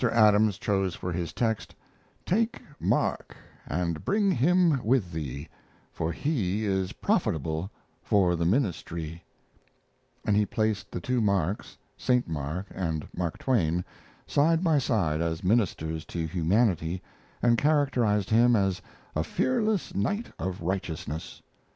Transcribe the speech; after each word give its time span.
Adams 0.13 0.57
chose 0.57 0.95
for 0.95 1.11
his 1.13 1.31
text, 1.31 1.75
"Take 2.25 2.59
Mark 2.79 3.37
and 3.67 4.03
bring 4.03 4.31
him 4.31 4.81
with 4.83 5.11
thee; 5.11 5.47
for 5.91 6.11
he 6.11 6.65
is 6.65 6.93
profitable 6.93 7.69
for 8.01 8.35
the 8.35 8.43
ministry," 8.47 9.23
and 10.25 10.35
he 10.35 10.43
placed 10.43 10.89
the 10.89 10.99
two 11.01 11.21
Marks, 11.21 11.77
St. 11.97 12.27
Mark 12.27 12.65
and 12.73 13.07
Mark 13.15 13.37
Twain, 13.37 13.85
side 14.25 14.63
by 14.63 14.79
side 14.79 15.21
as 15.21 15.43
ministers 15.43 16.03
to 16.05 16.25
humanity, 16.25 17.03
and 17.43 17.55
characterized 17.59 18.31
him 18.31 18.55
as 18.55 18.81
"a 19.15 19.23
fearless 19.23 19.93
knight 19.93 20.31
of 20.39 20.63
righteousness." 20.63 21.43